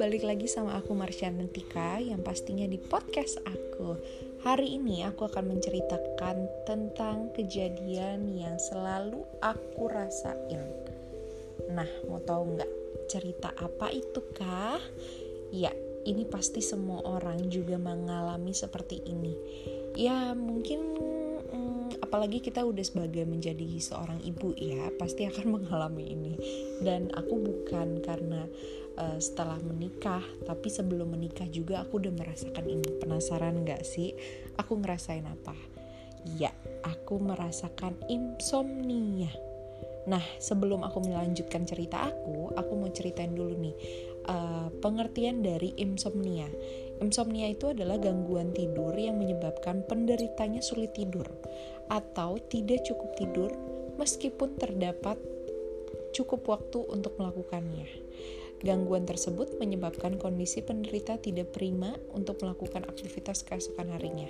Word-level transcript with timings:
balik 0.00 0.24
lagi 0.24 0.48
sama 0.48 0.80
aku 0.80 0.96
Marsha 0.96 1.28
Nentika 1.28 2.00
yang 2.00 2.24
pastinya 2.24 2.64
di 2.64 2.80
podcast 2.80 3.36
aku. 3.44 4.00
Hari 4.40 4.80
ini 4.80 5.04
aku 5.04 5.28
akan 5.28 5.52
menceritakan 5.52 6.64
tentang 6.64 7.28
kejadian 7.36 8.24
yang 8.32 8.56
selalu 8.56 9.20
aku 9.44 9.92
rasain. 9.92 10.64
Nah, 11.68 11.84
mau 12.08 12.16
tahu 12.24 12.56
nggak 12.56 12.72
cerita 13.12 13.52
apa 13.52 13.92
itu 13.92 14.24
kah? 14.32 14.80
Ya, 15.52 15.76
ini 16.08 16.24
pasti 16.24 16.64
semua 16.64 17.04
orang 17.04 17.52
juga 17.52 17.76
mengalami 17.76 18.56
seperti 18.56 19.04
ini. 19.04 19.36
Ya, 20.00 20.32
mungkin 20.32 20.96
apalagi 22.10 22.42
kita 22.42 22.66
udah 22.66 22.82
sebagai 22.82 23.22
menjadi 23.22 23.78
seorang 23.78 24.18
ibu 24.26 24.50
ya 24.58 24.90
pasti 24.98 25.30
akan 25.30 25.46
mengalami 25.60 26.10
ini 26.10 26.34
dan 26.82 27.06
aku 27.14 27.38
bukan 27.38 28.02
karena 28.02 28.50
uh, 29.00 29.18
setelah 29.18 29.56
menikah 29.64 30.22
tapi 30.44 30.68
sebelum 30.68 31.16
menikah 31.16 31.48
juga 31.48 31.80
aku 31.80 32.04
udah 32.04 32.12
merasakan 32.12 32.64
ini 32.68 32.88
penasaran 33.00 33.64
nggak 33.64 33.82
sih 33.82 34.12
aku 34.60 34.76
ngerasain 34.84 35.24
apa 35.24 35.56
ya 36.36 36.52
aku 36.84 37.16
merasakan 37.16 37.96
insomnia 38.12 39.32
Nah, 40.08 40.24
sebelum 40.40 40.80
aku 40.80 41.04
melanjutkan 41.04 41.68
cerita 41.68 42.08
aku, 42.08 42.56
aku 42.56 42.72
mau 42.72 42.88
ceritain 42.88 43.36
dulu 43.36 43.52
nih 43.52 43.76
uh, 44.32 44.72
pengertian 44.80 45.44
dari 45.44 45.76
insomnia. 45.76 46.48
Insomnia 47.04 47.52
itu 47.52 47.70
adalah 47.70 48.00
gangguan 48.00 48.56
tidur 48.56 48.96
yang 48.96 49.20
menyebabkan 49.20 49.84
penderitanya 49.84 50.64
sulit 50.64 50.96
tidur 50.96 51.28
atau 51.92 52.40
tidak 52.48 52.82
cukup 52.88 53.12
tidur 53.16 53.50
meskipun 54.00 54.56
terdapat 54.56 55.20
cukup 56.16 56.48
waktu 56.48 56.80
untuk 56.88 57.20
melakukannya. 57.20 58.09
Gangguan 58.60 59.08
tersebut 59.08 59.56
menyebabkan 59.56 60.20
kondisi 60.20 60.60
penderita 60.60 61.16
tidak 61.16 61.56
prima 61.56 61.96
untuk 62.12 62.44
melakukan 62.44 62.84
aktivitas 62.84 63.40
keesokan 63.40 63.88
harinya. 63.96 64.28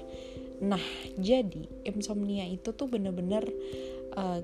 Nah, 0.63 0.83
jadi 1.19 1.67
insomnia 1.83 2.47
itu 2.47 2.71
tuh 2.71 2.87
bener-bener 2.87 3.43
uh, 4.15 4.39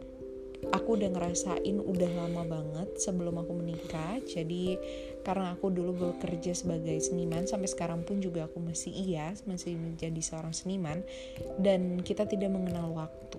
aku 0.75 0.99
udah 0.99 1.13
ngerasain 1.13 1.77
udah 1.79 2.11
lama 2.19 2.43
banget 2.43 2.99
sebelum 2.99 3.39
aku 3.39 3.53
menikah. 3.55 4.19
Jadi 4.27 4.75
karena 5.23 5.55
aku 5.55 5.71
dulu 5.71 5.95
bekerja 5.95 6.57
sebagai 6.57 6.99
seniman 6.99 7.47
sampai 7.47 7.71
sekarang 7.71 8.03
pun 8.03 8.19
juga 8.19 8.51
aku 8.51 8.59
masih 8.59 8.91
iya 8.91 9.39
masih 9.47 9.79
menjadi 9.79 10.19
seorang 10.19 10.51
seniman. 10.57 11.07
Dan 11.63 12.03
kita 12.03 12.27
tidak 12.27 12.51
mengenal 12.51 12.91
waktu 12.91 13.39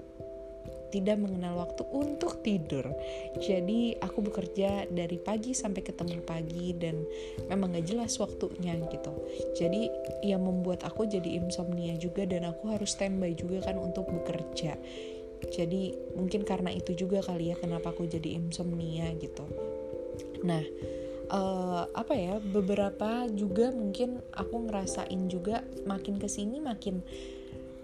tidak 0.94 1.20
mengenal 1.20 1.62
waktu 1.64 1.84
untuk 1.92 2.40
tidur. 2.42 2.88
Jadi 3.40 4.00
aku 4.00 4.24
bekerja 4.28 4.88
dari 4.88 5.20
pagi 5.20 5.52
sampai 5.52 5.82
ketemu 5.84 6.24
pagi 6.24 6.74
dan 6.76 7.04
memang 7.52 7.76
gak 7.76 7.88
jelas 7.88 8.16
waktunya 8.18 8.80
gitu. 8.88 9.14
Jadi 9.58 9.92
yang 10.24 10.44
membuat 10.48 10.88
aku 10.88 11.06
jadi 11.08 11.40
insomnia 11.40 11.96
juga 12.00 12.24
dan 12.24 12.48
aku 12.48 12.72
harus 12.72 12.96
standby 12.96 13.36
juga 13.36 13.68
kan 13.68 13.76
untuk 13.80 14.08
bekerja 14.08 14.80
jadi 15.46 15.94
mungkin 16.18 16.42
karena 16.44 16.74
itu 16.74 16.98
juga 16.98 17.22
kali 17.22 17.54
ya 17.54 17.56
kenapa 17.58 17.94
aku 17.94 18.10
jadi 18.10 18.38
insomnia 18.42 19.14
gitu 19.22 19.46
nah 20.42 20.62
uh, 21.30 21.84
apa 21.94 22.14
ya 22.18 22.36
beberapa 22.42 23.30
juga 23.32 23.70
mungkin 23.74 24.22
aku 24.34 24.70
ngerasain 24.70 25.30
juga 25.30 25.62
makin 25.86 26.18
ke 26.18 26.28
sini 26.30 26.62
makin 26.62 27.02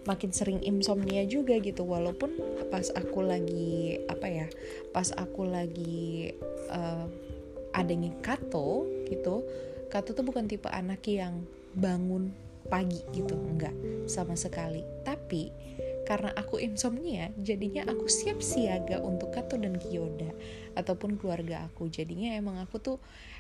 makin 0.04 0.32
sering 0.36 0.60
insomnia 0.64 1.24
juga 1.28 1.58
gitu. 1.60 1.88
Walaupun 1.88 2.36
pas 2.72 2.88
aku 2.94 3.24
lagi 3.24 4.00
apa 4.08 4.28
ya 4.28 4.48
pas 4.92 5.10
aku 5.16 5.48
lagi 5.48 6.34
uh, 6.72 7.08
adanya 7.74 8.14
Kato 8.22 8.86
gitu 9.10 9.44
Kato 9.90 10.18
tuh 10.18 10.26
bukan 10.26 10.50
tipe 10.50 10.70
anak 10.74 11.06
yang 11.06 11.46
bangun 11.78 12.34
pagi 12.68 13.02
gitu 13.14 13.38
enggak 13.38 13.74
sama 14.10 14.34
sekali. 14.34 14.82
Tapi 15.06 15.54
karena 16.04 16.36
aku 16.36 16.60
insomnia, 16.60 17.32
jadinya 17.40 17.88
aku 17.88 18.12
siap 18.12 18.44
siaga 18.44 19.00
untuk 19.00 19.32
Kato 19.32 19.56
dan 19.56 19.80
Kyoda 19.80 20.34
ataupun 20.74 21.18
keluarga 21.18 21.66
aku. 21.70 21.90
Jadinya 21.90 22.36
emang 22.38 22.62
aku 22.62 22.78
tuh 22.82 22.98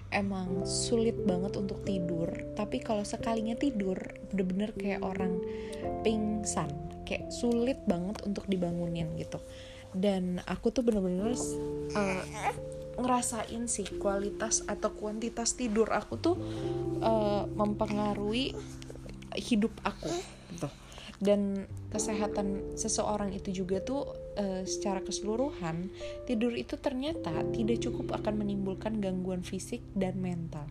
emang 0.09 0.65
sulit 0.65 1.17
banget 1.25 1.57
untuk 1.57 1.81
tidur. 1.85 2.29
Tapi 2.53 2.81
kalau 2.81 3.05
sekalinya 3.05 3.57
tidur, 3.57 3.97
bener-bener 4.31 4.73
kayak 4.73 5.01
orang 5.01 5.41
pingsan, 6.05 6.69
kayak 7.05 7.29
sulit 7.33 7.81
banget 7.89 8.21
untuk 8.25 8.45
dibangunin 8.49 9.13
gitu. 9.17 9.41
Dan 9.93 10.41
aku 10.49 10.73
tuh 10.73 10.81
bener-bener 10.81 11.37
uh, 11.93 12.23
ngerasain 12.97 13.65
sih 13.65 13.85
kualitas 13.97 14.61
atau 14.69 14.93
kuantitas 14.93 15.57
tidur 15.57 15.89
aku 15.89 16.17
tuh 16.17 16.35
uh, 17.01 17.49
mempengaruhi 17.49 18.53
hidup 19.33 19.73
aku 19.81 20.13
gitu 20.53 20.69
dan 21.23 21.65
kesehatan 21.89 22.77
seseorang 22.77 23.33
itu 23.33 23.63
juga 23.63 23.81
tuh 23.81 24.13
e, 24.33 24.67
secara 24.67 24.99
keseluruhan 25.01 25.89
tidur 26.25 26.53
itu 26.53 26.77
ternyata 26.77 27.31
tidak 27.53 27.81
cukup 27.81 28.17
akan 28.21 28.45
menimbulkan 28.45 28.99
gangguan 28.99 29.45
fisik 29.45 29.81
dan 29.93 30.19
mental. 30.19 30.65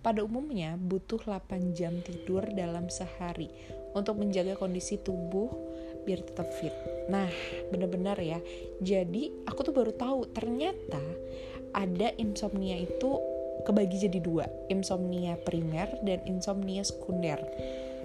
Pada 0.00 0.24
umumnya 0.24 0.80
butuh 0.80 1.20
8 1.20 1.76
jam 1.76 2.00
tidur 2.00 2.48
dalam 2.56 2.88
sehari 2.88 3.52
untuk 3.92 4.16
menjaga 4.16 4.56
kondisi 4.56 4.96
tubuh 4.96 5.52
biar 6.08 6.24
tetap 6.24 6.48
fit. 6.56 6.72
Nah, 7.12 7.28
benar-benar 7.68 8.16
ya. 8.16 8.40
Jadi, 8.80 9.44
aku 9.44 9.60
tuh 9.60 9.76
baru 9.76 9.92
tahu 9.92 10.32
ternyata 10.32 11.02
ada 11.76 12.08
insomnia 12.16 12.80
itu 12.80 13.20
kebagi 13.62 14.08
jadi 14.08 14.18
dua, 14.24 14.48
insomnia 14.72 15.36
primer 15.44 16.00
dan 16.00 16.24
insomnia 16.24 16.80
sekunder. 16.80 17.38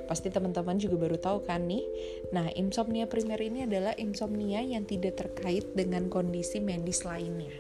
Pasti 0.06 0.30
teman-teman 0.30 0.78
juga 0.78 0.96
baru 1.10 1.18
tahu 1.18 1.46
kan 1.46 1.66
nih. 1.66 1.86
Nah, 2.32 2.50
insomnia 2.54 3.10
primer 3.10 3.42
ini 3.42 3.66
adalah 3.66 3.94
insomnia 3.98 4.62
yang 4.62 4.86
tidak 4.86 5.18
terkait 5.20 5.74
dengan 5.74 6.08
kondisi 6.10 6.62
medis 6.62 7.04
lainnya. 7.04 7.54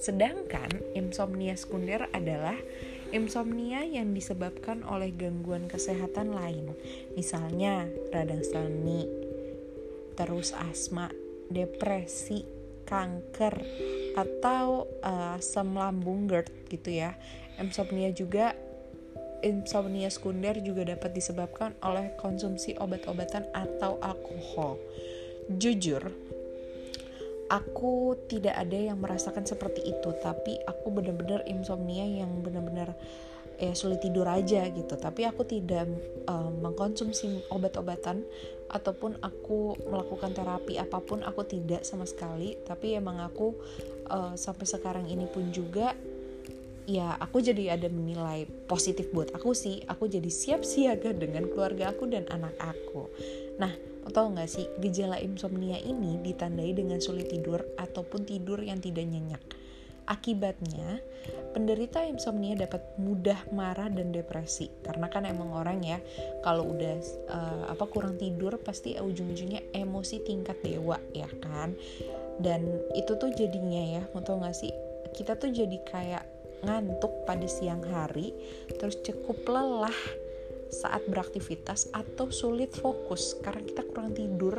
Sedangkan 0.00 0.70
insomnia 0.96 1.52
sekunder 1.58 2.08
adalah 2.14 2.56
insomnia 3.12 3.84
yang 3.84 4.14
disebabkan 4.16 4.86
oleh 4.86 5.12
gangguan 5.12 5.66
kesehatan 5.66 6.32
lain. 6.32 6.72
Misalnya 7.18 7.84
radang 8.14 8.40
seni, 8.40 9.04
terus 10.14 10.56
asma, 10.56 11.10
depresi, 11.50 12.46
kanker, 12.86 13.60
atau 14.14 14.88
uh, 15.04 15.36
asam 15.38 15.76
lambung 15.76 16.26
GERD 16.26 16.48
gitu 16.70 16.90
ya. 16.96 17.14
Insomnia 17.60 18.08
juga 18.14 18.56
insomnia 19.40 20.08
sekunder 20.12 20.58
juga 20.60 20.84
dapat 20.86 21.12
disebabkan 21.12 21.76
oleh 21.84 22.12
konsumsi 22.16 22.76
obat-obatan 22.78 23.48
atau 23.52 23.96
alkohol. 24.00 24.80
Jujur, 25.50 26.14
aku 27.50 28.14
tidak 28.30 28.54
ada 28.54 28.78
yang 28.78 29.02
merasakan 29.02 29.42
seperti 29.44 29.82
itu, 29.82 30.10
tapi 30.22 30.56
aku 30.64 30.94
benar-benar 30.94 31.42
insomnia 31.50 32.06
yang 32.06 32.40
benar-benar 32.40 32.94
ya 33.60 33.76
sulit 33.76 34.00
tidur 34.00 34.24
aja 34.24 34.64
gitu. 34.72 34.94
Tapi 34.96 35.28
aku 35.28 35.44
tidak 35.44 35.84
um, 36.24 36.64
mengkonsumsi 36.64 37.44
obat-obatan 37.52 38.24
ataupun 38.72 39.20
aku 39.20 39.76
melakukan 39.90 40.32
terapi 40.32 40.80
apa 40.80 41.02
pun 41.02 41.20
aku 41.20 41.44
tidak 41.44 41.84
sama 41.84 42.08
sekali. 42.08 42.56
Tapi 42.64 42.96
emang 42.96 43.20
aku 43.20 43.52
uh, 44.08 44.32
sampai 44.38 44.64
sekarang 44.64 45.04
ini 45.10 45.28
pun 45.28 45.52
juga 45.52 45.92
ya 46.90 47.14
aku 47.22 47.38
jadi 47.38 47.78
ada 47.78 47.86
menilai 47.86 48.50
positif 48.66 49.14
buat 49.14 49.30
aku 49.30 49.54
sih. 49.54 49.86
Aku 49.86 50.10
jadi 50.10 50.26
siap 50.26 50.66
siaga 50.66 51.14
dengan 51.14 51.46
keluarga 51.46 51.94
aku 51.94 52.10
dan 52.10 52.26
anak 52.34 52.58
aku. 52.58 53.06
Nah 53.62 53.70
tau 54.10 54.26
nggak 54.26 54.50
sih 54.50 54.66
gejala 54.82 55.22
insomnia 55.22 55.78
ini 55.78 56.18
ditandai 56.18 56.74
dengan 56.74 56.98
sulit 56.98 57.30
tidur 57.30 57.62
ataupun 57.78 58.26
tidur 58.26 58.58
yang 58.58 58.82
tidak 58.82 59.06
nyenyak. 59.06 59.38
Akibatnya, 60.10 60.98
penderita 61.54 62.02
insomnia 62.02 62.58
dapat 62.58 62.82
mudah 62.98 63.38
marah 63.54 63.86
dan 63.86 64.10
depresi. 64.10 64.66
Karena 64.82 65.06
kan 65.06 65.22
emang 65.22 65.54
orang 65.54 65.78
ya 65.86 66.02
kalau 66.42 66.66
udah 66.66 66.98
uh, 67.30 67.64
apa 67.70 67.86
kurang 67.86 68.18
tidur 68.18 68.58
pasti 68.58 68.98
ujung-ujungnya 68.98 69.70
emosi 69.70 70.26
tingkat 70.26 70.58
dewa 70.66 70.98
ya 71.14 71.30
kan. 71.38 71.78
Dan 72.42 72.66
itu 72.98 73.14
tuh 73.14 73.30
jadinya 73.30 74.00
ya, 74.00 74.02
mau 74.10 74.24
tau 74.24 74.42
gak 74.42 74.56
sih, 74.56 74.74
kita 75.14 75.38
tuh 75.38 75.52
jadi 75.54 75.78
kayak 75.86 76.24
ngantuk 76.64 77.24
pada 77.24 77.46
siang 77.48 77.84
hari, 77.84 78.32
terus 78.76 79.00
cukup 79.04 79.42
lelah 79.48 79.96
saat 80.70 81.02
beraktivitas 81.10 81.90
atau 81.90 82.30
sulit 82.30 82.70
fokus 82.70 83.34
karena 83.42 83.66
kita 83.66 83.82
kurang 83.90 84.14
tidur 84.14 84.54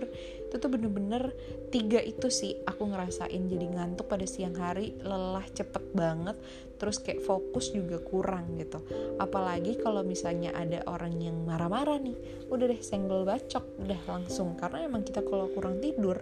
itu 0.52 0.60
tuh 0.60 0.68
bener-bener 0.68 1.32
tiga 1.72 2.04
itu 2.04 2.28
sih 2.28 2.60
aku 2.68 2.92
ngerasain 2.92 3.48
jadi 3.48 3.72
ngantuk 3.72 4.12
pada 4.12 4.28
siang 4.28 4.60
hari 4.60 4.92
lelah 5.00 5.48
cepet 5.56 5.96
banget 5.96 6.36
terus 6.76 7.00
kayak 7.00 7.24
fokus 7.24 7.72
juga 7.72 8.04
kurang 8.04 8.60
gitu. 8.60 8.84
Apalagi 9.22 9.80
kalau 9.80 10.04
misalnya 10.04 10.52
ada 10.52 10.84
orang 10.92 11.16
yang 11.22 11.40
marah-marah 11.48 12.02
nih 12.04 12.18
udah 12.52 12.66
deh 12.68 12.82
senggol 12.84 13.24
bacok 13.24 13.64
udah 13.80 14.02
langsung. 14.10 14.60
Karena 14.60 14.84
emang 14.84 15.08
kita 15.08 15.24
kalau 15.24 15.48
kurang 15.56 15.80
tidur 15.80 16.20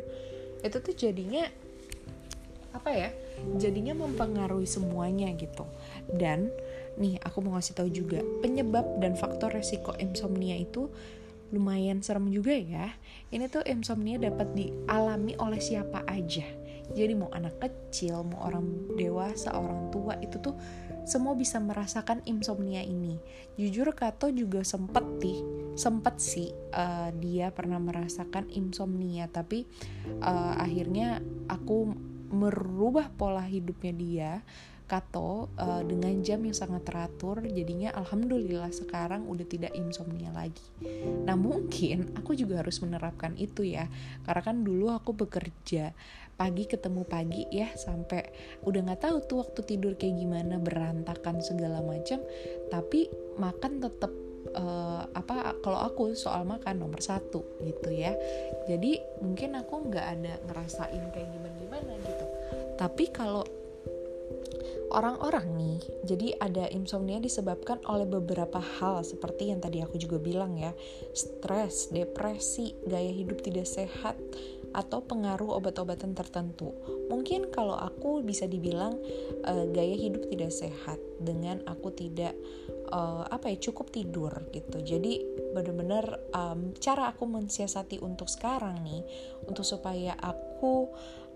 itu 0.62 0.78
tuh 0.78 0.94
jadinya 0.94 1.48
apa 2.76 2.90
ya 2.92 3.10
jadinya 3.58 3.96
mempengaruhi 3.96 4.68
semuanya 4.68 5.32
gitu 5.36 5.66
dan 6.16 6.52
nih 7.00 7.16
aku 7.24 7.40
mau 7.40 7.56
ngasih 7.56 7.80
tahu 7.80 7.90
juga 7.90 8.20
penyebab 8.44 9.00
dan 9.00 9.16
faktor 9.16 9.56
resiko 9.56 9.96
insomnia 9.98 10.60
itu 10.60 10.92
lumayan 11.50 12.02
serem 12.06 12.30
juga 12.30 12.54
ya. 12.54 12.94
Ini 13.34 13.50
tuh 13.50 13.66
insomnia 13.66 14.22
dapat 14.22 14.54
dialami 14.54 15.34
oleh 15.38 15.58
siapa 15.62 16.06
aja. 16.06 16.46
Jadi 16.90 17.14
mau 17.14 17.30
anak 17.30 17.62
kecil, 17.62 18.26
mau 18.26 18.50
orang 18.50 18.98
dewasa, 18.98 19.54
orang 19.54 19.94
tua 19.94 20.18
itu 20.26 20.42
tuh 20.42 20.58
semua 21.06 21.38
bisa 21.38 21.62
merasakan 21.62 22.26
insomnia 22.26 22.82
ini. 22.82 23.22
Jujur 23.62 23.94
Kato 23.94 24.34
juga 24.34 24.66
sempet 24.66 25.06
nih, 25.22 25.40
sempet 25.78 26.18
sih 26.18 26.50
uh, 26.74 27.14
dia 27.14 27.54
pernah 27.54 27.78
merasakan 27.78 28.50
insomnia, 28.50 29.30
tapi 29.30 29.70
uh, 30.22 30.58
akhirnya 30.58 31.22
aku 31.46 31.94
merubah 32.30 33.10
pola 33.14 33.44
hidupnya 33.44 33.94
dia 33.94 34.32
Kato 34.90 35.54
uh, 35.54 35.86
dengan 35.86 36.18
jam 36.26 36.42
yang 36.42 36.58
sangat 36.58 36.82
teratur 36.82 37.46
jadinya 37.46 37.94
alhamdulillah 37.94 38.74
sekarang 38.74 39.30
udah 39.30 39.46
tidak 39.46 39.70
insomnia 39.78 40.34
lagi. 40.34 40.66
Nah 41.30 41.38
mungkin 41.38 42.18
aku 42.18 42.34
juga 42.34 42.66
harus 42.66 42.82
menerapkan 42.82 43.38
itu 43.38 43.70
ya 43.70 43.86
karena 44.26 44.42
kan 44.42 44.66
dulu 44.66 44.90
aku 44.90 45.14
bekerja 45.14 45.94
pagi 46.34 46.66
ketemu 46.66 47.06
pagi 47.06 47.46
ya 47.54 47.70
sampai 47.78 48.34
udah 48.66 48.82
nggak 48.90 49.02
tahu 49.06 49.18
tuh 49.30 49.38
waktu 49.46 49.62
tidur 49.62 49.94
kayak 49.94 50.26
gimana 50.26 50.58
berantakan 50.58 51.38
segala 51.46 51.86
macam 51.86 52.26
tapi 52.74 53.14
makan 53.38 53.86
tetap 53.86 54.10
uh, 54.58 55.06
apa 55.14 55.54
kalau 55.62 55.86
aku 55.86 56.18
soal 56.18 56.50
makan 56.50 56.82
nomor 56.82 56.98
satu 56.98 57.46
gitu 57.62 57.94
ya. 57.94 58.18
Jadi 58.66 58.98
mungkin 59.22 59.54
aku 59.54 59.92
nggak 59.92 60.06
ada 60.18 60.34
ngerasain 60.50 61.04
kayak 61.14 61.30
gimana 61.30 61.56
gimana 61.62 61.94
tapi 62.80 63.12
kalau 63.12 63.44
orang-orang 64.96 65.52
nih, 65.60 65.80
jadi 66.08 66.28
ada 66.40 66.66
insomnia 66.72 67.20
disebabkan 67.20 67.84
oleh 67.86 68.08
beberapa 68.08 68.58
hal 68.58 69.04
seperti 69.04 69.52
yang 69.52 69.60
tadi 69.60 69.84
aku 69.84 70.00
juga 70.00 70.16
bilang 70.18 70.56
ya, 70.56 70.72
stres, 71.12 71.92
depresi, 71.92 72.72
gaya 72.88 73.12
hidup 73.12 73.44
tidak 73.44 73.68
sehat, 73.68 74.16
atau 74.74 75.02
pengaruh 75.02 75.58
obat-obatan 75.58 76.14
tertentu. 76.14 76.74
Mungkin 77.10 77.50
kalau 77.50 77.74
aku 77.74 78.22
bisa 78.22 78.46
dibilang 78.46 78.98
uh, 79.46 79.66
gaya 79.74 79.98
hidup 79.98 80.30
tidak 80.30 80.54
sehat 80.54 81.02
dengan 81.18 81.66
aku 81.66 81.90
tidak 81.90 82.38
uh, 82.94 83.26
apa 83.30 83.50
ya 83.50 83.58
cukup 83.58 83.90
tidur 83.90 84.32
gitu. 84.54 84.78
Jadi 84.82 85.26
benar-benar 85.58 86.06
um, 86.34 86.74
cara 86.78 87.10
aku 87.10 87.26
mensiasati 87.26 87.98
untuk 88.02 88.30
sekarang 88.30 88.86
nih 88.86 89.02
untuk 89.50 89.66
supaya 89.66 90.14
aku 90.22 90.49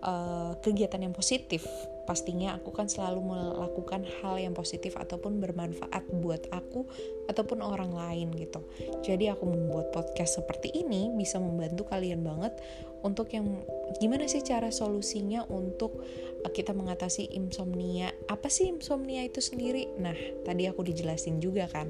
uh, 0.04 0.52
kegiatan 0.60 1.00
yang 1.00 1.16
positif. 1.16 1.64
Pastinya 2.04 2.52
aku 2.52 2.68
kan 2.68 2.84
selalu 2.84 3.32
melakukan 3.32 4.04
hal 4.20 4.36
yang 4.36 4.52
positif 4.52 4.92
ataupun 5.00 5.40
bermanfaat 5.40 6.04
buat 6.20 6.44
aku 6.52 6.84
ataupun 7.32 7.64
orang 7.64 7.96
lain 7.96 8.28
gitu. 8.36 8.60
Jadi 9.00 9.32
aku 9.32 9.48
membuat 9.48 9.88
podcast 9.88 10.36
seperti 10.36 10.68
ini 10.68 11.08
bisa 11.16 11.40
membantu 11.40 11.88
kalian 11.88 12.20
banget 12.20 12.52
untuk 13.00 13.32
yang 13.32 13.64
gimana 14.00 14.28
sih 14.28 14.44
cara 14.44 14.68
solusinya 14.68 15.48
untuk 15.48 16.04
uh, 16.44 16.52
kita 16.52 16.76
mengatasi 16.76 17.32
insomnia? 17.32 18.12
Apa 18.28 18.52
sih 18.52 18.68
insomnia 18.68 19.24
itu 19.24 19.40
sendiri? 19.40 19.88
Nah 19.96 20.16
tadi 20.44 20.68
aku 20.68 20.84
dijelasin 20.84 21.40
juga 21.40 21.64
kan. 21.72 21.88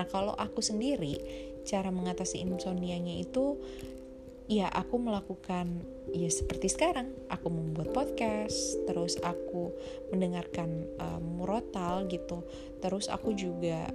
Nah 0.00 0.08
kalau 0.08 0.32
aku 0.32 0.64
sendiri 0.64 1.20
cara 1.68 1.92
mengatasi 1.92 2.40
insomnianya 2.40 3.20
itu 3.20 3.60
ya 4.50 4.66
aku 4.66 4.98
melakukan 4.98 5.86
ya 6.10 6.26
seperti 6.26 6.66
sekarang 6.66 7.14
aku 7.30 7.54
membuat 7.54 7.94
podcast 7.94 8.82
terus 8.82 9.14
aku 9.22 9.70
mendengarkan 10.10 10.90
um, 10.98 11.38
murotal 11.38 12.10
gitu. 12.10 12.42
Terus 12.82 13.06
aku 13.06 13.30
juga 13.38 13.86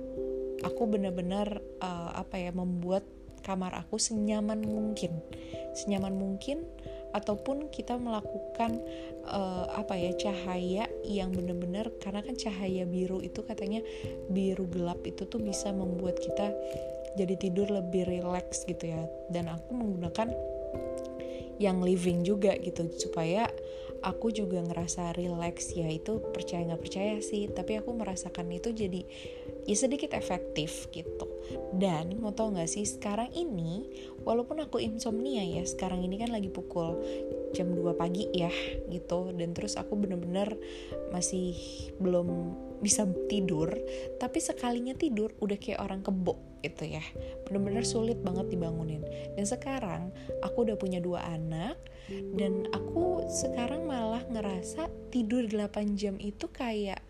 aku 0.64 0.88
benar-benar 0.88 1.60
uh, 1.84 2.16
apa 2.16 2.40
ya 2.40 2.56
membuat 2.56 3.04
kamar 3.44 3.76
aku 3.76 4.00
senyaman 4.00 4.64
mungkin. 4.64 5.20
Senyaman 5.76 6.16
mungkin 6.16 6.64
ataupun 7.12 7.68
kita 7.68 8.00
melakukan 8.00 8.80
uh, 9.28 9.68
apa 9.76 9.96
ya 10.00 10.16
cahaya 10.16 10.88
yang 11.04 11.36
benar-benar 11.36 11.92
karena 12.00 12.24
kan 12.24 12.36
cahaya 12.36 12.88
biru 12.88 13.20
itu 13.20 13.44
katanya 13.44 13.84
biru 14.32 14.68
gelap 14.72 15.00
itu 15.04 15.28
tuh 15.28 15.40
bisa 15.40 15.72
membuat 15.72 16.20
kita 16.20 16.52
jadi 17.16 17.36
tidur 17.40 17.72
lebih 17.72 18.08
rileks 18.08 18.68
gitu 18.68 18.92
ya. 18.92 19.04
Dan 19.32 19.52
aku 19.52 19.72
menggunakan 19.76 20.32
yang 21.56 21.80
living 21.80 22.28
juga 22.28 22.52
gitu 22.60 22.92
supaya 23.00 23.48
aku 24.04 24.28
juga 24.30 24.60
ngerasa 24.60 25.16
relax 25.16 25.72
ya 25.72 25.88
itu 25.88 26.20
percaya 26.36 26.68
nggak 26.68 26.84
percaya 26.84 27.16
sih. 27.24 27.48
Tapi 27.48 27.80
aku 27.80 27.96
merasakan 27.96 28.52
itu 28.52 28.76
jadi 28.76 29.02
ya 29.66 29.76
sedikit 29.76 30.12
efektif 30.14 30.92
gitu. 30.92 31.26
Dan 31.74 32.20
mau 32.20 32.36
tau 32.36 32.52
nggak 32.52 32.70
sih 32.70 32.84
sekarang 32.84 33.32
ini 33.32 33.88
walaupun 34.28 34.62
aku 34.62 34.84
insomnia 34.84 35.42
ya 35.42 35.64
sekarang 35.64 36.04
ini 36.04 36.20
kan 36.20 36.30
lagi 36.36 36.52
pukul 36.52 37.02
jam 37.56 37.72
2 37.72 37.96
pagi 37.96 38.28
ya 38.36 38.52
gitu. 38.92 39.32
Dan 39.32 39.56
terus 39.56 39.80
aku 39.80 39.96
bener-bener 39.96 40.60
masih 41.16 41.56
belum 41.98 42.52
bisa 42.84 43.08
tidur. 43.32 43.72
Tapi 44.20 44.38
sekalinya 44.44 44.94
tidur 44.94 45.32
udah 45.40 45.56
kayak 45.56 45.80
orang 45.80 46.04
kebo 46.04 46.55
gitu 46.66 46.98
ya. 46.98 47.04
Bener-bener 47.46 47.86
sulit 47.86 48.18
banget 48.26 48.50
dibangunin. 48.50 49.06
Dan 49.38 49.46
sekarang 49.46 50.10
aku 50.42 50.66
udah 50.66 50.78
punya 50.82 50.98
dua 50.98 51.22
anak 51.30 51.78
dan 52.38 52.70
aku 52.74 53.26
sekarang 53.30 53.90
malah 53.90 54.22
ngerasa 54.30 54.90
tidur 55.10 55.50
8 55.50 55.98
jam 55.98 56.22
itu 56.22 56.46
kayak 56.54 57.02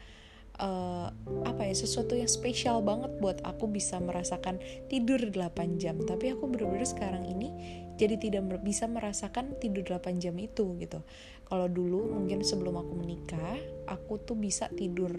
uh, 0.59 1.11
apa 1.43 1.67
ya 1.67 1.75
sesuatu 1.75 2.15
yang 2.15 2.31
spesial 2.31 2.79
banget 2.79 3.11
buat 3.19 3.43
aku 3.43 3.67
bisa 3.67 3.99
merasakan 3.99 4.59
tidur 4.87 5.19
8 5.19 5.81
jam. 5.81 5.99
Tapi 5.99 6.31
aku 6.31 6.47
bener-bener 6.47 6.87
sekarang 6.87 7.27
ini 7.27 7.51
jadi 7.95 8.15
tidak 8.19 8.59
bisa 8.63 8.87
merasakan 8.87 9.55
tidur 9.59 9.83
8 9.83 10.23
jam 10.23 10.35
itu 10.39 10.75
gitu. 10.79 11.03
Kalau 11.45 11.67
dulu 11.69 12.15
mungkin 12.15 12.41
sebelum 12.41 12.79
aku 12.79 12.93
menikah 12.95 13.59
aku 13.85 14.17
tuh 14.23 14.39
bisa 14.39 14.71
tidur 14.73 15.11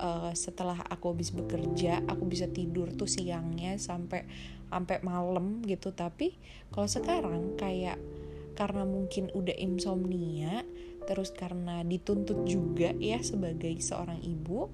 uh, 0.00 0.32
setelah 0.32 0.80
aku 0.88 1.16
habis 1.16 1.32
bekerja 1.32 2.04
aku 2.06 2.28
bisa 2.28 2.48
tidur 2.48 2.92
tuh 2.92 3.08
siangnya 3.08 3.76
sampai 3.80 4.24
sampai 4.68 4.98
malam 5.02 5.62
gitu. 5.64 5.92
Tapi 5.92 6.36
kalau 6.72 6.88
sekarang 6.88 7.56
kayak 7.56 7.98
karena 8.56 8.88
mungkin 8.88 9.28
udah 9.36 9.56
insomnia 9.56 10.64
terus 11.04 11.30
karena 11.30 11.84
dituntut 11.86 12.48
juga 12.48 12.90
ya 12.96 13.20
sebagai 13.20 13.70
seorang 13.78 14.18
ibu 14.24 14.72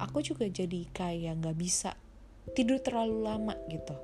aku 0.00 0.24
juga 0.24 0.48
jadi 0.48 0.88
kayak 0.90 1.44
nggak 1.44 1.58
bisa 1.60 1.94
tidur 2.56 2.80
terlalu 2.80 3.28
lama 3.28 3.54
gitu. 3.68 3.94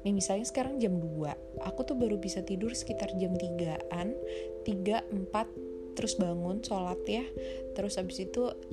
Nih 0.00 0.16
misalnya 0.16 0.48
sekarang 0.48 0.80
jam 0.80 0.96
2 0.96 1.60
Aku 1.60 1.84
tuh 1.84 1.92
baru 1.92 2.16
bisa 2.16 2.40
tidur 2.40 2.72
sekitar 2.72 3.12
jam 3.20 3.36
3an 3.36 4.16
3, 4.64 5.12
4 5.12 5.70
Terus 6.00 6.16
bangun, 6.16 6.64
sholat 6.64 7.00
ya. 7.04 7.24
Terus 7.76 8.00
habis 8.00 8.24
itu 8.24 8.48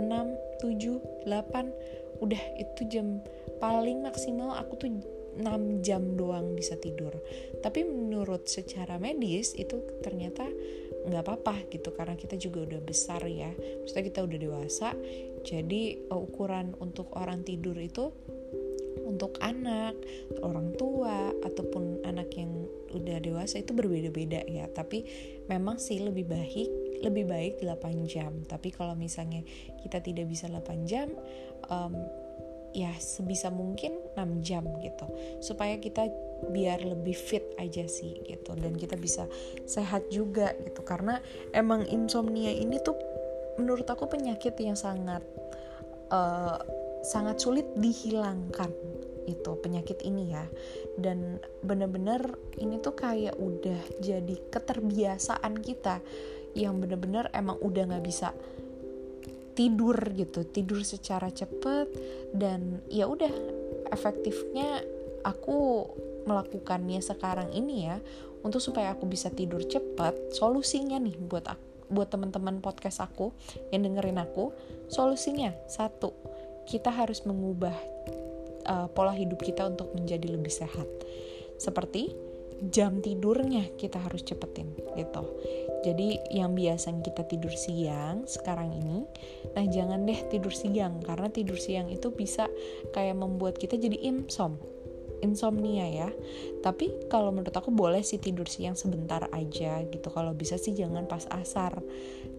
6, 0.00 0.64
7, 0.64 1.28
8 1.28 2.00
Udah 2.20 2.42
itu 2.60 2.84
jam 2.88 3.24
paling 3.60 4.04
maksimal 4.04 4.52
aku 4.60 4.76
tuh 4.76 4.88
6 5.40 5.80
jam 5.80 6.02
doang 6.18 6.52
bisa 6.52 6.76
tidur. 6.76 7.16
Tapi 7.64 7.86
menurut 7.86 8.44
secara 8.50 9.00
medis 9.00 9.56
itu 9.56 9.80
ternyata 10.04 10.44
nggak 11.08 11.22
apa-apa 11.24 11.54
gitu 11.72 11.96
karena 11.96 12.18
kita 12.18 12.36
juga 12.36 12.68
udah 12.68 12.80
besar 12.84 13.24
ya. 13.24 13.48
Maksudnya 13.54 14.04
kita 14.04 14.20
udah 14.26 14.38
dewasa. 14.38 14.88
Jadi 15.46 16.10
ukuran 16.12 16.76
untuk 16.82 17.08
orang 17.16 17.40
tidur 17.46 17.78
itu 17.80 18.12
untuk 19.06 19.38
anak, 19.40 19.96
orang 20.44 20.76
tua 20.76 21.32
ataupun 21.46 22.04
anak 22.04 22.36
yang 22.36 22.52
udah 22.92 23.22
dewasa 23.22 23.62
itu 23.62 23.72
berbeda-beda 23.72 24.44
ya. 24.44 24.68
Tapi 24.68 25.06
memang 25.48 25.80
sih 25.80 26.02
lebih 26.02 26.26
baik 26.28 26.89
lebih 27.00 27.28
baik 27.28 27.64
8 27.64 28.06
jam. 28.08 28.32
Tapi 28.44 28.72
kalau 28.72 28.94
misalnya 28.94 29.44
kita 29.80 30.00
tidak 30.00 30.28
bisa 30.28 30.46
8 30.48 30.88
jam 30.88 31.08
um, 31.68 31.94
ya 32.70 32.94
sebisa 33.00 33.50
mungkin 33.50 33.98
6 34.14 34.46
jam 34.46 34.64
gitu. 34.80 35.06
Supaya 35.42 35.76
kita 35.80 36.08
biar 36.50 36.80
lebih 36.84 37.12
fit 37.12 37.44
aja 37.60 37.84
sih 37.84 38.24
gitu 38.24 38.56
dan 38.56 38.76
kita 38.76 38.96
bisa 38.96 39.28
sehat 39.68 40.08
juga 40.08 40.52
gitu. 40.64 40.80
Karena 40.84 41.20
emang 41.52 41.84
insomnia 41.88 42.52
ini 42.52 42.80
tuh 42.80 42.96
menurut 43.60 43.84
aku 43.88 44.08
penyakit 44.08 44.56
yang 44.56 44.78
sangat 44.78 45.20
uh, 46.08 46.56
sangat 47.00 47.40
sulit 47.40 47.64
dihilangkan 47.76 48.72
itu 49.28 49.52
penyakit 49.62 50.00
ini 50.02 50.32
ya 50.32 50.44
dan 50.98 51.38
bener-bener 51.62 52.34
ini 52.58 52.80
tuh 52.82 52.96
kayak 52.96 53.36
udah 53.38 53.78
jadi 54.02 54.36
keterbiasaan 54.50 55.60
kita 55.60 56.02
yang 56.54 56.78
bener-bener 56.82 57.30
emang 57.30 57.58
udah 57.62 57.86
nggak 57.90 58.04
bisa 58.04 58.34
tidur 59.54 59.96
gitu 60.14 60.46
tidur 60.46 60.80
secara 60.86 61.28
cepet 61.28 61.90
dan 62.32 62.80
ya 62.88 63.04
udah 63.10 63.30
efektifnya 63.92 64.80
aku 65.26 65.90
melakukannya 66.24 67.02
sekarang 67.02 67.52
ini 67.52 67.90
ya 67.90 67.96
untuk 68.40 68.62
supaya 68.62 68.96
aku 68.96 69.04
bisa 69.04 69.28
tidur 69.28 69.60
cepet 69.60 70.32
solusinya 70.32 70.96
nih 70.96 71.12
buat 71.18 71.44
aku, 71.44 71.66
buat 71.92 72.08
teman-teman 72.08 72.64
podcast 72.64 73.04
aku 73.04 73.36
yang 73.68 73.84
dengerin 73.84 74.16
aku 74.22 74.54
solusinya 74.88 75.52
satu 75.68 76.14
kita 76.70 76.94
harus 76.94 77.26
mengubah 77.26 77.74
uh, 78.70 78.86
pola 78.94 79.10
hidup 79.10 79.42
kita 79.42 79.66
untuk 79.66 79.90
menjadi 79.96 80.30
lebih 80.30 80.54
sehat. 80.54 80.86
Seperti 81.58 82.14
jam 82.70 83.00
tidurnya 83.00 83.72
kita 83.74 83.98
harus 83.98 84.22
cepetin 84.22 84.70
gitu. 84.94 85.22
Jadi 85.80 86.20
yang 86.32 86.52
biasanya 86.52 87.00
kita 87.00 87.24
tidur 87.24 87.52
siang 87.56 88.28
sekarang 88.28 88.76
ini, 88.76 89.08
nah 89.56 89.64
jangan 89.64 90.04
deh 90.04 90.20
tidur 90.28 90.52
siang. 90.52 91.00
Karena 91.00 91.32
tidur 91.32 91.56
siang 91.56 91.88
itu 91.88 92.12
bisa 92.12 92.48
kayak 92.92 93.16
membuat 93.16 93.56
kita 93.56 93.80
jadi 93.80 93.96
imsom 94.08 94.60
insomnia 95.20 95.86
ya. 95.86 96.10
Tapi 96.64 97.08
kalau 97.12 97.30
menurut 97.30 97.52
aku 97.52 97.70
boleh 97.72 98.00
sih 98.00 98.16
tidur 98.16 98.48
siang 98.48 98.74
sebentar 98.74 99.28
aja 99.30 99.84
gitu. 99.86 100.08
Kalau 100.08 100.32
bisa 100.32 100.56
sih 100.56 100.72
jangan 100.72 101.06
pas 101.06 101.28
asar. 101.30 101.78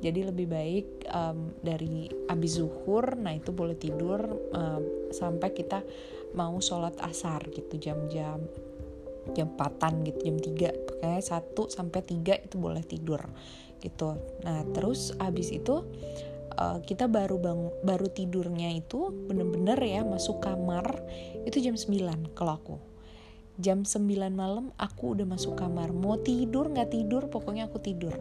Jadi 0.01 0.25
lebih 0.25 0.50
baik 0.50 0.88
um, 1.13 1.53
dari 1.62 2.10
abis 2.29 2.57
zuhur 2.57 3.15
nah 3.21 3.31
itu 3.31 3.53
boleh 3.53 3.77
tidur 3.77 4.21
um, 4.53 5.13
sampai 5.13 5.53
kita 5.53 5.86
mau 6.33 6.57
sholat 6.57 6.98
asar 7.05 7.43
gitu 7.53 7.77
jam-jam 7.77 8.41
jam 9.38 9.54
4 9.54 10.08
gitu 10.08 10.20
jam 10.25 10.38
3 10.38 11.01
kayak 11.01 11.24
1 11.24 11.54
sampai 11.70 12.01
3 12.01 12.46
itu 12.50 12.56
boleh 12.58 12.84
tidur 12.86 13.22
gitu. 13.82 14.18
Nah 14.46 14.62
terus 14.74 15.13
abis 15.18 15.50
itu 15.54 15.86
uh, 16.58 16.78
kita 16.86 17.10
baru 17.10 17.42
bang 17.42 17.62
baru 17.82 18.08
tidurnya 18.10 18.70
itu 18.78 19.10
bener-bener 19.30 19.78
ya 19.82 20.01
masuk 20.06 20.42
kamar 20.44 21.01
itu 21.44 21.58
jam 21.62 21.75
9 21.78 22.38
kalau 22.38 22.54
aku. 22.58 22.75
Jam 23.62 23.86
9 23.86 24.06
malam 24.34 24.74
aku 24.78 25.18
udah 25.18 25.28
masuk 25.28 25.58
kamar. 25.58 25.94
Mau 25.94 26.18
tidur 26.22 26.72
nggak 26.72 26.94
tidur 26.94 27.30
pokoknya 27.30 27.70
aku 27.70 27.78
tidur. 27.82 28.16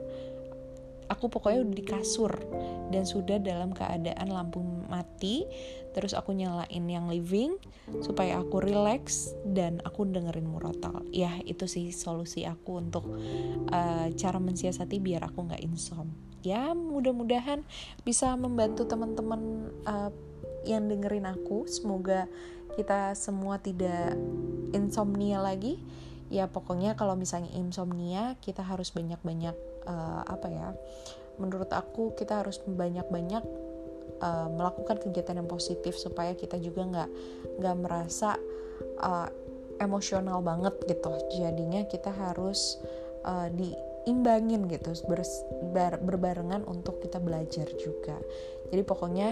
Aku 1.10 1.26
pokoknya 1.26 1.66
udah 1.66 1.74
di 1.74 1.84
kasur 1.84 2.30
dan 2.94 3.02
sudah 3.02 3.42
dalam 3.42 3.74
keadaan 3.74 4.30
lampu 4.30 4.62
mati 4.86 5.42
terus 5.90 6.14
aku 6.14 6.30
nyalain 6.30 6.84
yang 6.86 7.10
living 7.10 7.58
supaya 8.02 8.38
aku 8.38 8.62
relax 8.62 9.34
dan 9.42 9.82
aku 9.82 10.06
dengerin 10.06 10.46
murotal. 10.46 11.02
Ya 11.10 11.38
itu 11.42 11.66
sih 11.66 11.90
solusi 11.90 12.46
aku 12.46 12.78
untuk 12.78 13.04
uh, 13.70 14.06
cara 14.14 14.38
mensiasati 14.38 15.02
biar 15.02 15.26
aku 15.26 15.50
nggak 15.50 15.62
insom. 15.62 16.10
Ya 16.40 16.72
mudah-mudahan 16.72 17.66
bisa 18.06 18.32
membantu 18.38 18.86
teman-teman 18.88 19.72
uh, 19.84 20.10
yang 20.64 20.86
dengerin 20.86 21.28
aku. 21.28 21.66
Semoga 21.66 22.30
kita 22.78 23.12
semua 23.18 23.58
tidak 23.58 24.14
insomnia 24.70 25.42
lagi. 25.42 25.82
Ya 26.30 26.46
pokoknya 26.46 26.94
kalau 26.94 27.18
misalnya 27.18 27.50
insomnia 27.58 28.38
kita 28.38 28.62
harus 28.62 28.94
banyak-banyak 28.94 29.56
uh, 29.90 30.22
apa 30.22 30.46
ya 30.46 30.68
menurut 31.40 31.72
aku 31.72 32.12
kita 32.14 32.44
harus 32.44 32.60
banyak-banyak 32.62 33.42
uh, 34.20 34.48
melakukan 34.52 35.00
kegiatan 35.00 35.40
yang 35.40 35.48
positif 35.50 35.96
supaya 35.96 36.36
kita 36.36 36.56
juga 36.60 36.86
nggak 36.86 37.10
nggak 37.60 37.76
merasa 37.80 38.36
uh, 39.00 39.28
emosional 39.80 40.44
banget 40.44 40.76
gitu. 40.86 41.12
Jadinya 41.40 41.88
kita 41.88 42.12
harus 42.12 42.78
uh, 43.24 43.48
diimbangin 43.48 44.68
gitu 44.68 44.92
ber, 45.08 45.24
ber, 45.72 45.98
berbarengan 45.98 46.64
untuk 46.68 47.00
kita 47.00 47.18
belajar 47.18 47.66
juga. 47.80 48.20
Jadi 48.70 48.82
pokoknya 48.84 49.28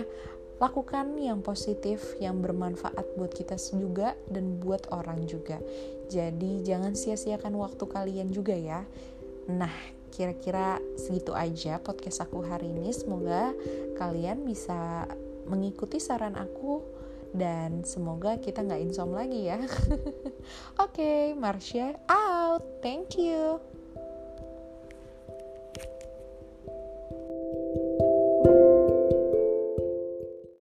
lakukan 0.58 1.14
yang 1.22 1.38
positif 1.38 2.18
yang 2.18 2.42
bermanfaat 2.42 3.14
buat 3.14 3.30
kita 3.30 3.54
juga 3.78 4.18
dan 4.26 4.58
buat 4.58 4.90
orang 4.90 5.22
juga. 5.30 5.62
Jadi 6.10 6.66
jangan 6.66 6.98
sia-siakan 6.98 7.54
waktu 7.54 7.84
kalian 7.86 8.28
juga 8.34 8.58
ya. 8.58 8.82
Nah 9.46 9.97
kira-kira 10.18 10.82
segitu 10.98 11.30
aja 11.30 11.78
podcast 11.78 12.26
aku 12.26 12.42
hari 12.42 12.74
ini. 12.74 12.90
Semoga 12.90 13.54
kalian 13.94 14.42
bisa 14.42 15.06
mengikuti 15.46 16.02
saran 16.02 16.34
aku 16.34 16.82
dan 17.30 17.86
semoga 17.86 18.42
kita 18.42 18.66
nggak 18.66 18.82
insom 18.82 19.14
lagi 19.14 19.46
ya. 19.46 19.62
Oke 19.62 19.78
okay, 20.82 21.22
Marsha 21.38 21.94
out. 22.10 22.82
Thank 22.82 23.14
you 23.14 23.77